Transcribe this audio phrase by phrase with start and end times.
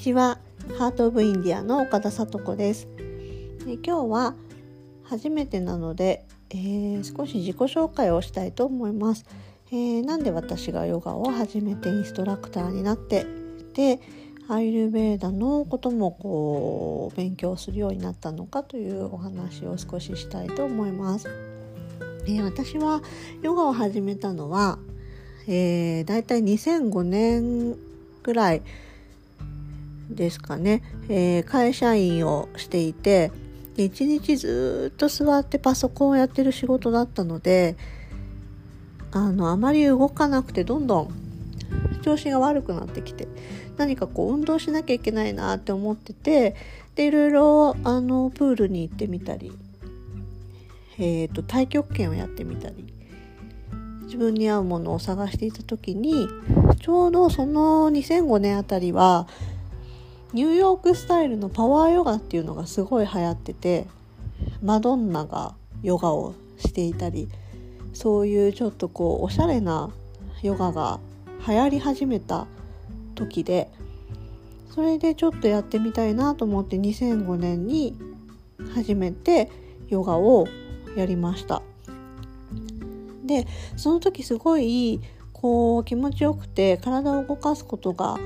[0.00, 0.38] ちは。
[0.78, 2.88] ハートオブインディアの岡田聡子です。
[3.84, 4.34] 今日は
[5.02, 9.26] 初めてなので、えー、少し自己紹介をしたいと思います、
[9.70, 13.26] えー、なんで私がヨガを始めてインストラクターになって
[13.74, 14.00] で
[14.48, 21.28] アイルベーダのこともこう勉強するようになったのかというお話を少ししたいと思います。
[22.24, 23.02] えー、私は
[23.42, 24.78] ヨガを始めたのは、
[25.46, 27.76] えー、だいたい2005年
[28.22, 28.62] ぐらい
[30.14, 33.32] ですかね、えー、会社員をしていて
[33.76, 37.76] 一日ずっと座ってパソコンをやってる仕事だったので
[39.12, 41.14] あのあまり動かなくてどんどん
[42.02, 43.28] 調子が悪くなってきて
[43.76, 46.56] 何かこう運動しなきゃいけないなって思ってて
[46.94, 49.52] でいろいろあのプールに行ってみたり、
[50.98, 52.92] えーと、太極拳をやってみたり
[54.04, 56.28] 自分に合うものを探していた時に
[56.80, 59.28] ちょうどその2005年あたりは
[60.32, 63.86] ニューヨークスタイルのパワーヨガっていうのがすごい流行ってて
[64.62, 67.28] マドンナがヨガをしていたり
[67.92, 69.90] そういうちょっとこうおしゃれな
[70.42, 71.00] ヨガが
[71.46, 72.46] 流行り始めた
[73.16, 73.68] 時で
[74.72, 77.98] それでちょっとやってみたいなと思って2005年に
[78.74, 79.50] 初めて
[79.88, 80.46] ヨガを
[80.96, 81.62] やりました。
[83.24, 85.00] でその時すごい
[85.32, 88.18] こう気持ちよくて体を動かすことが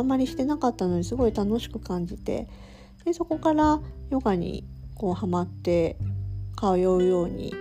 [0.00, 2.48] あんまりしてなかったのにすごい楽しく感じて
[3.04, 5.96] でそこからヨガにこうハマって
[6.58, 7.54] 通うように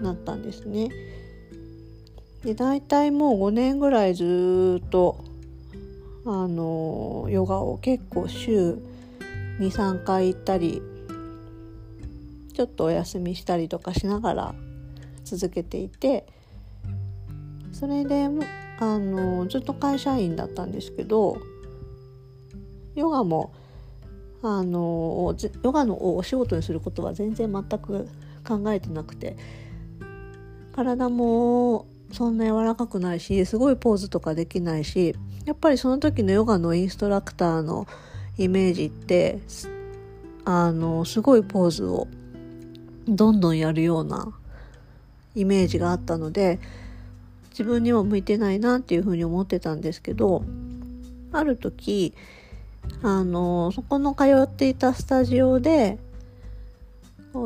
[0.00, 0.90] なったんですね。
[2.44, 5.24] で大体もう5年ぐらいずっと
[6.26, 8.78] あのヨガを結構週
[9.60, 10.82] 23回行ったり
[12.54, 14.54] ちょっとお休みしたりとかしながら
[15.24, 16.26] 続けていて
[17.72, 18.28] それで
[18.78, 21.38] あのずっと会社員だったんですけど
[22.94, 23.52] ヨガも
[24.42, 28.08] あのヨガのお仕事にすることは全然全く
[28.46, 29.36] 考えてなくて
[30.74, 35.14] 体もそんな柔らかくないしすごいポーズとかできないし
[35.44, 37.86] やっぱりその時のヨガのインストラクターの
[38.38, 39.38] イメージって
[40.44, 42.08] あのすごいポーズを
[43.08, 44.32] どんどんやるような
[45.34, 46.60] イメージがあったので
[47.50, 50.42] 自分には向いてないなっていうふうに思ってたんですけど
[51.32, 52.14] ある時
[53.02, 55.98] あのそこの通っていたスタジオで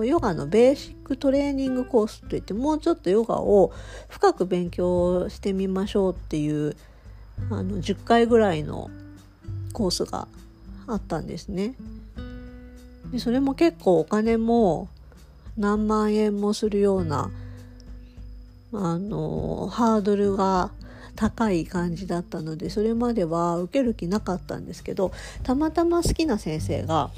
[0.05, 3.73] ヨガのベーシックトレーニングコースといってもうちょっとヨガを
[4.09, 6.77] 深く勉強してみましょうっていう
[7.51, 8.91] あの10回ぐらいの
[9.73, 10.27] コースが
[10.89, 11.75] あったんですね。
[13.13, 14.89] でそれも結構お金も
[15.57, 17.31] 何万円もするような
[18.73, 20.71] あのハードルが
[21.17, 25.13] 高い感じだったのでそれまでは受ける気なかったんですけど
[25.43, 27.11] たまたま好きな先生が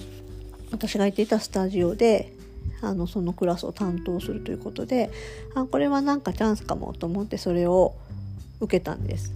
[0.70, 2.32] 私が行っていたスタジオで
[2.80, 5.10] あのそのクラスを担当するということで
[5.54, 7.94] あこれはなんかチャンスかもと思ってそれを
[8.60, 9.32] 受けたんです。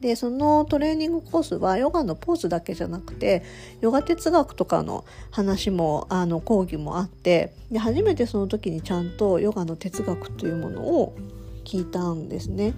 [0.00, 3.42] でそのトレーニングコースはヨガのポーズだけじゃなくて
[3.80, 11.16] ヨガ哲学とかの話もあの講義もあってで初めてその時にちゃんとヨガの哲学というものを
[11.64, 12.74] 聞いたんですね。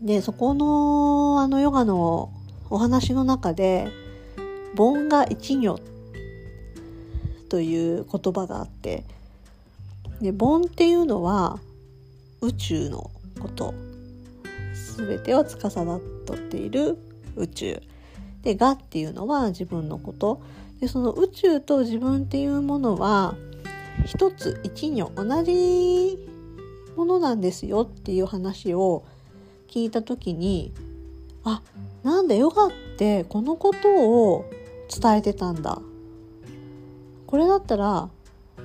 [0.00, 2.32] でそこのあのヨガの
[2.70, 3.88] お話の中で
[4.74, 5.78] 「盆が一如」
[7.48, 9.04] という言葉があって
[10.20, 11.58] で盆っていうのは
[12.40, 13.74] 宇宙のこと。
[14.96, 16.00] 全てを司っ
[16.50, 16.98] ている
[17.36, 17.82] 宇宙。
[18.42, 20.40] で「が」っていうのは自分のこと。
[20.80, 23.34] でその宇宙と自分っていうものは
[24.04, 26.18] 一つ一如同じ
[26.96, 29.04] ものなんですよっていう話を
[29.68, 30.72] 聞いた時に
[31.44, 31.62] あ
[32.02, 34.50] なんでヨガってこのことを
[34.88, 35.80] 伝えてたんだ。
[37.26, 38.08] これだったら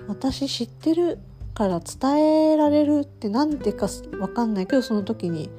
[0.07, 1.17] 私知ってる
[1.53, 4.67] から伝えられるって何でか分かんない。
[4.67, 5.49] けどその時に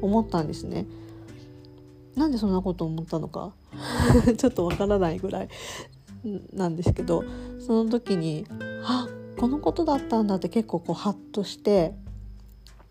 [0.00, 0.86] 思ったんですね。
[2.16, 3.52] なんでそんなこと思ったのか。
[4.36, 5.48] ちょっとわからないぐらい
[6.52, 7.24] なんですけど
[7.58, 8.46] その時に
[8.84, 9.06] あ
[9.38, 11.94] このことだったんだって結構こうハッとして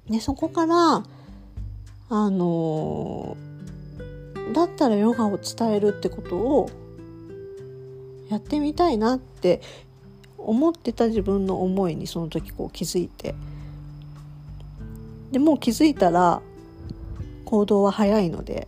[0.10, 1.04] でそこから
[2.10, 3.36] あの
[4.54, 6.70] だったらヨガを伝えるってことを
[8.30, 9.62] やってみたいなって
[10.38, 13.36] 思ってた自分の思いにその時こう気づいて。
[15.32, 16.42] でもう気づいたら
[17.46, 18.68] 行動は早いので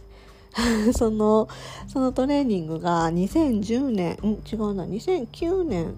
[0.95, 1.47] その
[1.88, 5.94] そのトレーニングが2010年ん違うな2009年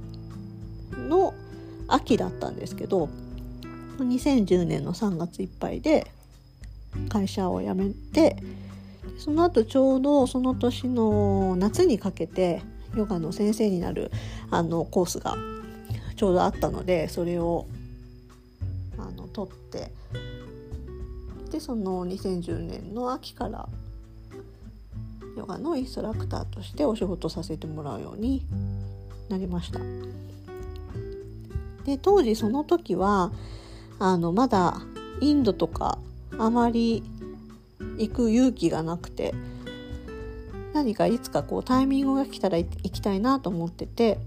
[1.10, 1.34] の
[1.88, 3.10] 秋だったんですけど
[3.98, 6.12] 2010年の3月いっぱいで
[7.10, 8.38] 会社を辞めて
[9.18, 12.62] その後ちょうどその年の夏にかけて
[12.96, 14.12] ヨガの先生になる
[14.50, 15.36] あのコースが
[16.16, 17.68] ちょうどあったのでそれを
[18.98, 19.92] あの取って
[21.52, 23.68] でその2010年の秋から
[25.38, 28.46] ヨガのインストラクターとしてお仕事させてもらうように
[29.30, 29.80] なりました。
[31.86, 33.32] で当時その時は
[34.00, 34.82] あのまだ
[35.20, 35.98] インドとか
[36.38, 37.04] あまり
[37.98, 39.34] 行く勇気がなくて
[40.74, 44.20] 何かいつかこうタイミングが来たら行きたいなと思ってて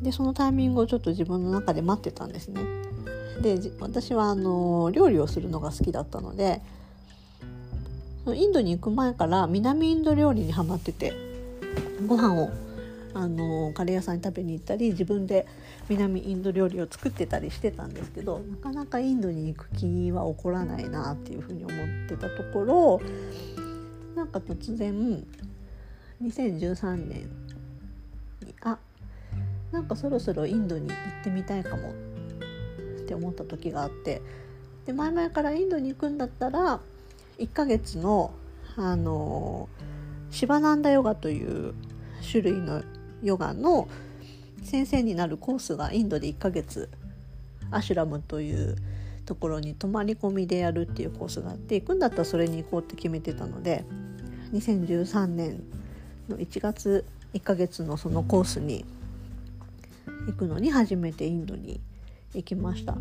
[0.00, 2.62] でそのタイミングをちょっと自分の中で待ってたんですね。
[3.42, 6.60] で私はあの料理をするのが好きだったので
[8.26, 11.14] インドに行く前から南インド料理にはまってて
[12.06, 12.50] ご飯を
[13.14, 15.46] あのカレー屋さんに食べに行ったり自分で
[15.88, 23.00] 南インド料理を作ってたりしてたんですけどなかなかインドに行く気は起こらないなっていうふうに思ってたところ
[24.14, 25.24] なんか突然
[26.22, 27.28] 2013年
[28.44, 28.78] にあ
[29.72, 31.92] なんかそろそろインドに行ってみたいかもっ
[33.06, 34.22] て思った時があって
[34.86, 36.80] で前々からインドに行くんだったら
[37.38, 38.32] 1ヶ月の
[38.76, 39.68] あの
[40.30, 41.74] シバナンダヨガという
[42.30, 42.82] 種類の
[43.22, 43.88] ヨガの
[44.62, 46.88] 先生になるコースがインドで1ヶ月
[47.70, 48.76] アシュラムという
[49.24, 53.84] ところに泊まり込みでやるっていうコースがあって行くんだったらそれに行こうって決めてたので
[54.52, 55.62] 2013年
[56.28, 58.84] の1月1ヶ月のそのコースに
[60.26, 61.80] 行くのに初めてインドに
[62.34, 62.96] 行きました。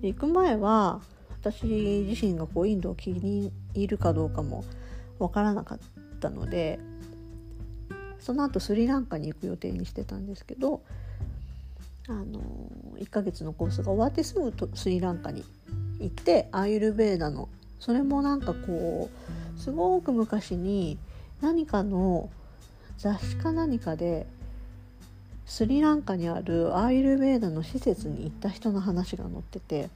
[0.00, 1.02] で行く前は
[1.42, 4.64] 私自身がこうインドを気に入るかどうかも
[5.18, 5.78] 分からなかっ
[6.20, 6.78] たので
[8.20, 10.82] その後スリランカに行く予定にしてたんですけど
[12.08, 12.40] あの
[12.98, 15.44] 1ヶ月のコースが終わってすぐとスリランカに
[16.00, 19.10] 行ってアーユルベーダのそれもなんかこ
[19.56, 20.98] うすごく昔に
[21.40, 22.30] 何かの
[22.98, 24.26] 雑誌か何かで
[25.46, 29.88] スリランカにあるアーユルベーダの施設に行った人の話が載ってて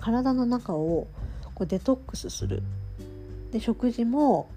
[0.00, 1.06] 体の中を
[1.54, 2.62] こうデトックスする。
[3.52, 4.48] で食事も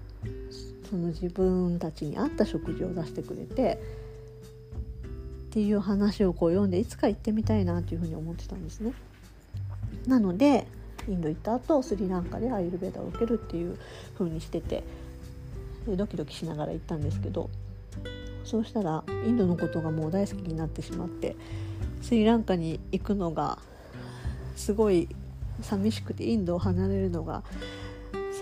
[0.92, 3.80] その自分たちに合った食事を出してくれて
[5.46, 8.92] っていう話をこう読んでいつか行ってみたいなというふうに思ってたんですね。
[10.06, 10.66] なので
[11.08, 13.78] インド行った後スリランカでアイルベーダを受けるっていう
[14.18, 14.84] 風にしてて
[15.88, 17.48] ドキドキしながら行ったんですけど
[18.44, 21.36] そうしたらインドのことがもう大好きになってしまって
[22.02, 23.58] スリランカに行くのが
[24.56, 25.08] すごい
[25.62, 27.44] 寂しくてインドを離れるのが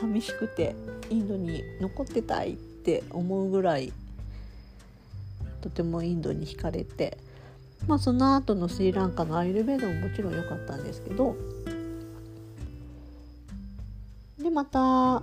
[0.00, 0.75] 寂しくて
[1.11, 3.93] インドに残ってたいって思うぐらい
[5.61, 7.19] とてもインドに惹かれて、
[7.87, 11.37] まあ、その後のスリランカのアイルベーダももちろん良かったんですけど
[14.39, 15.23] でまた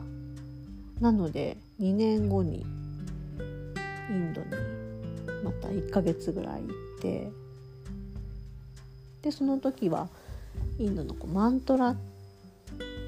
[1.00, 2.66] なので2年後に
[4.10, 4.48] インドに
[5.44, 7.32] また1ヶ月ぐらい行って
[9.22, 10.10] でその時は
[10.78, 11.96] インドのこうマントラっ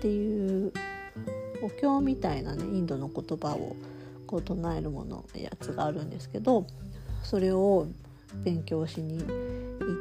[0.02, 0.74] ていう
[1.62, 3.76] お経みたいなねインドの言葉を
[4.28, 6.66] こう唱えるものやつがあるんですけど
[7.24, 7.88] それを
[8.44, 9.26] 勉強しに行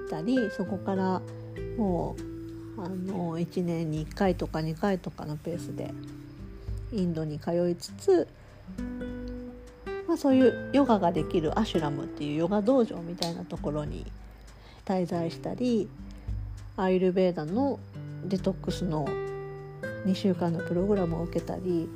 [0.06, 1.22] ったりそこから
[1.76, 2.16] も
[2.76, 5.92] うあの1年に1回とか2回とかのペースで
[6.92, 8.28] インドに通いつつ、
[10.06, 14.06] まあ、そういうヨガができるアシュラムっていうヨガ道場みたいなところに
[14.84, 15.88] 滞在したり
[16.76, 17.80] アイルベーダの
[18.24, 19.06] デトックスの
[20.08, 21.86] 2週間のプログラムを受けたり、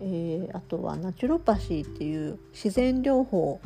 [0.00, 3.60] えー、あとはナチュロパシーっていう自然療法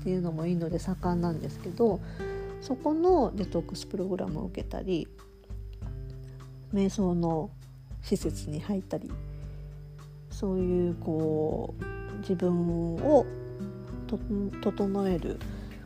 [0.00, 2.00] っていうのもインドで盛んなんですけど
[2.62, 5.06] そこのデトックスプログラムを受けたり
[6.72, 7.50] 瞑想の
[8.02, 9.10] 施設に入ったり
[10.30, 13.26] そういうこう自分を
[14.62, 15.38] 整える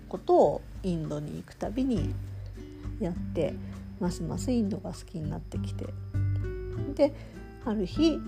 [0.08, 2.14] ことをインドに行くたびに
[3.00, 3.54] やって
[4.04, 5.86] ますますインドが好きになってきて
[6.94, 7.14] で
[7.64, 8.18] ある日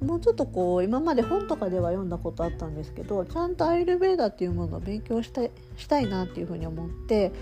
[0.00, 7.32] もうちょっとこう今まで本とかでは読んだことあったんですけどちゃんとアイルベーダっていうものを勉強したいしたいなっていうふうに思って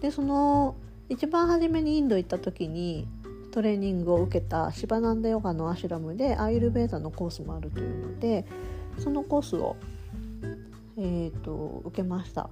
[0.00, 0.76] でその
[1.10, 3.06] 一番初めにインド行った時に
[3.52, 8.46] トレーニングを受けたシバナンダヨガのアシュラムでアイルベーダのコースもあるというので
[8.98, 9.76] そのコースを、
[10.96, 12.48] えーと受けました。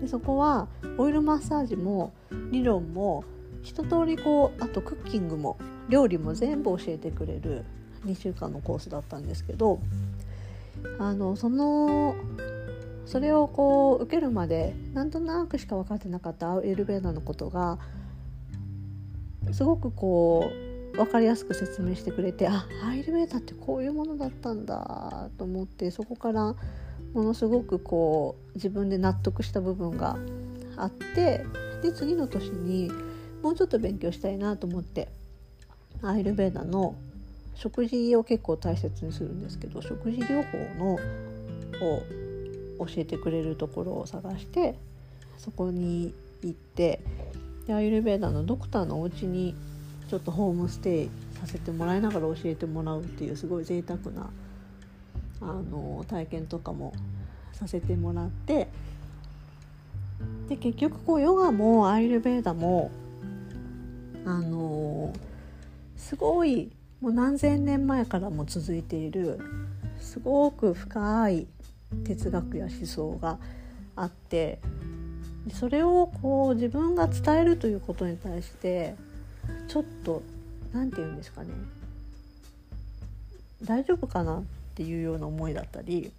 [0.00, 0.68] でそこは
[0.98, 2.12] オイルマッサージも
[2.50, 3.24] 理論も
[3.62, 7.64] 一通りこうあとクッキングも料理も全部教えてくれる
[8.04, 9.78] 2週間のコースだったんですけど
[10.98, 12.16] あのその
[13.06, 17.78] それをこう受けるまでなんとなくしか分かってなかったエルベーダのことが
[19.52, 20.50] すごくこ
[20.94, 26.54] う分かりやすく説明してくれてあアイルベーダってこういうものだったんだと思ってそこから
[27.12, 30.16] ものすごくこう自分で納得した部分が
[30.76, 31.44] あって
[31.82, 32.90] で次の年に
[33.42, 35.08] もうちょっと勉強したいなと思って
[36.02, 36.94] アイルベーダの
[37.54, 40.94] 食事を結構大切にするんですけど食事療法の
[41.80, 44.76] を教えてくれるところを探して
[45.38, 47.00] そこに行って
[47.66, 49.54] でアイルベーダのドクターのお家に
[50.08, 54.30] ちょっとホームステイさせてもらいながら教えてもらうっていうすごい贅沢な
[55.40, 56.92] あの体験とかも
[57.52, 58.68] させてもらって
[60.48, 62.90] で結局こうヨガもアイルベーダも
[64.24, 65.12] あの
[65.96, 69.40] すごいもう何千年前からも続いている
[70.00, 71.46] すごく深い
[72.04, 73.38] 哲学や思想が
[73.96, 74.60] あって
[75.52, 78.94] それをこう自分が伝えるということに対して
[79.68, 80.22] ちょっと
[80.72, 81.48] 何て言うんですかね
[83.64, 84.42] 大丈夫かなっ
[84.74, 86.12] ていうような思いだったり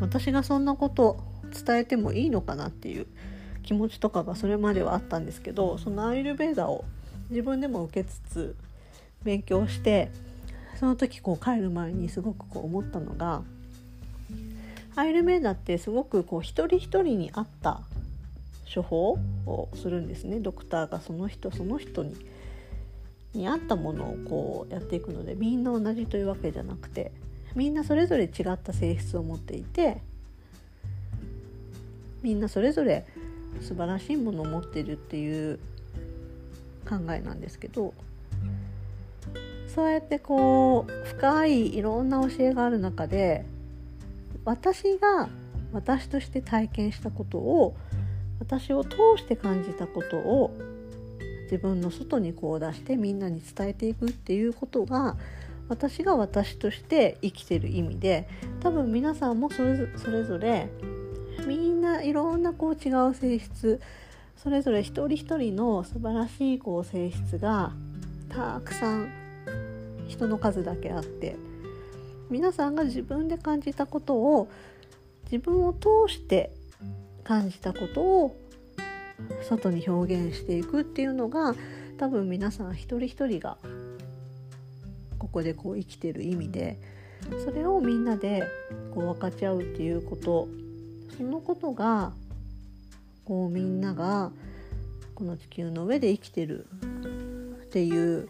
[0.00, 1.22] 私がそんなこと
[1.66, 3.06] 伝えてもいいのかなっていう
[3.62, 6.84] 気持ちとかがそれまではあったんですけどそのアイルベーダを
[7.32, 8.56] 自分でも受けつつ
[9.24, 10.10] 勉強して
[10.78, 13.42] その時こう帰る前にすごくこう思ったのが
[14.94, 17.80] アイルベーダってすごくこう一人一人に合った
[18.72, 20.40] 処方をするんですね。
[20.40, 22.14] ドクターがその人その人に
[23.34, 27.12] に合ったものをこうやっていくのでみんな同じというわけじゃなくて
[27.54, 30.02] みんなそれぞれ違った性質を持っていて
[32.22, 33.06] みんなそれぞれ
[33.60, 35.58] 素晴らしいものを持っているっていう
[36.88, 37.94] 考えなんですけど
[39.66, 43.44] そうやってこう深いいろんな教えがある中で
[44.44, 45.28] 私が
[45.72, 47.74] 私として体験したことを
[48.38, 50.54] 私を通して感じたことを
[51.44, 55.16] 自分の外にこう出してみんなに伝えていくっていうことが
[55.68, 58.28] 私が私として生きてる意味で
[58.60, 60.68] 多分皆さんもそれぞれ
[61.46, 63.80] みんないろんなこう違う性質
[64.42, 67.70] それぞれ一人一人の素晴らしいこう性質が
[68.28, 69.08] たくさん
[70.08, 71.36] 人の数だけあって
[72.28, 74.48] 皆さんが自分で感じたことを
[75.30, 76.50] 自分を通して
[77.22, 78.36] 感じたことを
[79.48, 81.54] 外に表現していくっていうのが
[81.98, 83.58] 多分皆さん一人一人が
[85.20, 86.78] ここでこう生きてる意味で
[87.44, 88.42] それをみんなで
[88.92, 90.48] こう分かち合うっていうこと
[91.16, 92.12] そのことが
[93.24, 94.32] こうみんなが
[95.14, 96.66] この地球の上で生きてる。
[97.72, 98.28] っていう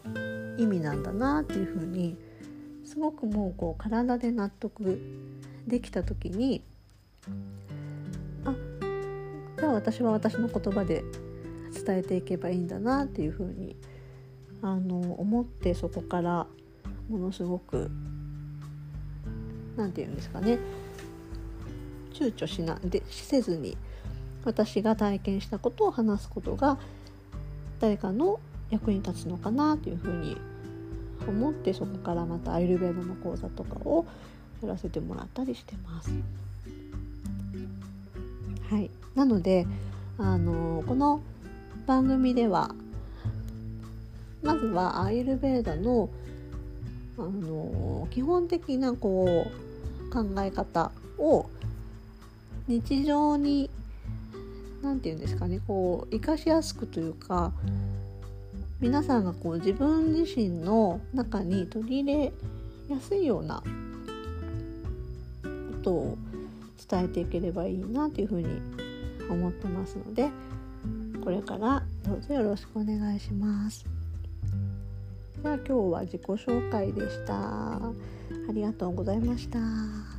[0.57, 2.15] 意味なんだなっていうふうに
[2.85, 5.01] すごくもうこう体で納得
[5.67, 6.63] できた時に
[8.45, 8.53] あ
[9.59, 11.03] じゃあ私は私の言葉で
[11.85, 13.75] 伝えていけばいいんだなっていうふうに
[14.61, 16.47] あの思ってそこから
[17.09, 17.91] ものすごく
[19.75, 20.57] 何て言うんですかね
[22.13, 23.77] 躊躇しなでせずに
[24.45, 26.77] 私が体験したことを話すことが
[27.79, 30.37] 誰かの役に立つのかなというふうに
[31.27, 34.05] 思ってそこからまたアイルベーダの講座とかを
[34.61, 36.11] やらせてもらったりしてます。
[38.69, 39.67] はい、なので
[40.17, 41.21] あのこの
[41.85, 42.73] 番組では
[44.41, 46.09] まずはアイルベーダの
[47.17, 51.45] あの基本的なこう考え方を
[52.67, 53.69] 日常に
[54.83, 57.51] 何て言うんですかねこう生かしやすくというか
[58.79, 62.33] 皆さんがこう自分自身の中に取り入れ
[62.89, 63.63] やすいような
[65.41, 65.49] こ
[65.81, 66.17] とを
[66.89, 68.61] 伝えていければいいなというふうに
[69.29, 70.29] 思ってますので
[71.23, 73.85] これからどうぞよろしくお願いします。
[75.41, 77.33] では今日は自己紹介でした。
[77.35, 77.91] あ
[78.51, 80.12] りがとうございました。